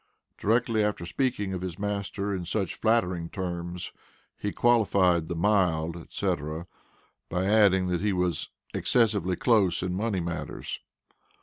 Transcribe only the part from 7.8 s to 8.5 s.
that he was